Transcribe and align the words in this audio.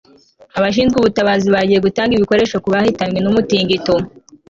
Abashinzwe 0.57 0.95
ubutabazi 0.99 1.47
bagiye 1.55 1.79
gutanga 1.85 2.11
ibikoresho 2.13 2.55
ku 2.63 2.67
bahitanywe 2.73 3.19
numutingito 3.21 3.93